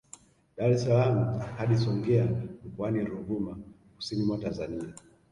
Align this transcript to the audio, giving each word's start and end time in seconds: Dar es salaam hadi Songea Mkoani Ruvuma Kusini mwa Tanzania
Dar 0.59 0.69
es 0.71 0.81
salaam 0.83 1.39
hadi 1.57 1.77
Songea 1.77 2.23
Mkoani 2.65 3.03
Ruvuma 3.05 3.57
Kusini 3.95 4.23
mwa 4.25 4.37
Tanzania 4.37 4.93